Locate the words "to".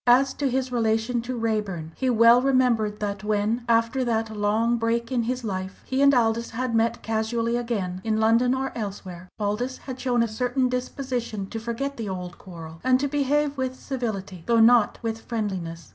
0.33-0.49, 1.21-1.37, 11.51-11.59, 12.99-13.07